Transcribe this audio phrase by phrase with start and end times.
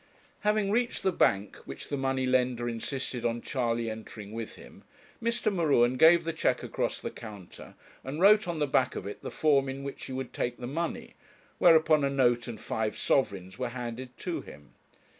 [0.39, 4.83] Having reached the bank, which the money lender insisted on Charley entering with him,
[5.21, 5.53] Mr.
[5.53, 9.29] M'Ruen gave the cheque across the counter, and wrote on the back of it the
[9.29, 11.13] form in which he would take the money,
[11.59, 14.73] whereupon a note and five sovereigns were handed to him.